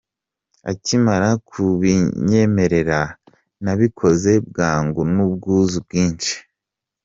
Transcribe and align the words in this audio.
Akimara 0.71 1.29
kubinyemerera, 1.49 2.99
nabikoze 3.63 4.31
bwangu 4.47 5.01
n’ubwuzu 5.13 5.77
bwinshi. 5.85 6.33